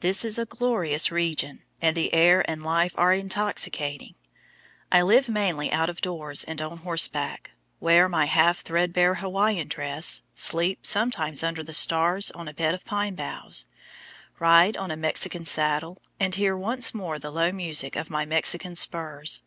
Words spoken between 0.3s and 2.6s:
a glorious region, and the air